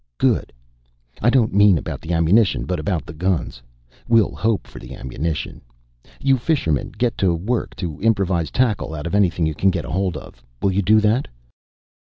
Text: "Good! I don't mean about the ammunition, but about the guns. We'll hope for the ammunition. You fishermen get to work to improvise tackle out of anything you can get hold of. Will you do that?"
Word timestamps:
"Good! 0.17 0.51
I 1.21 1.29
don't 1.29 1.53
mean 1.53 1.77
about 1.77 2.01
the 2.01 2.11
ammunition, 2.11 2.65
but 2.65 2.79
about 2.79 3.05
the 3.05 3.13
guns. 3.13 3.61
We'll 4.07 4.33
hope 4.33 4.65
for 4.65 4.79
the 4.79 4.95
ammunition. 4.95 5.61
You 6.19 6.39
fishermen 6.39 6.91
get 6.97 7.15
to 7.19 7.35
work 7.35 7.75
to 7.75 7.99
improvise 7.99 8.49
tackle 8.49 8.95
out 8.95 9.05
of 9.05 9.13
anything 9.13 9.45
you 9.45 9.53
can 9.53 9.69
get 9.69 9.85
hold 9.85 10.17
of. 10.17 10.41
Will 10.59 10.71
you 10.71 10.81
do 10.81 11.01
that?" 11.01 11.27